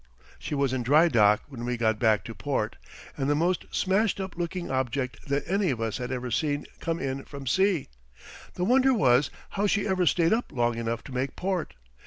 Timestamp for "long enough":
10.51-11.03